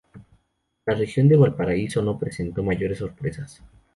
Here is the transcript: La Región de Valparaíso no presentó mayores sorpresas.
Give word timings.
La 0.87 0.95
Región 0.95 1.29
de 1.29 1.37
Valparaíso 1.37 2.01
no 2.01 2.17
presentó 2.17 2.63
mayores 2.63 2.97
sorpresas. 2.97 3.61